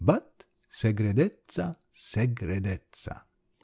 But 0.03 0.45
_segredezza! 0.73 1.75
segredezza! 1.93 3.23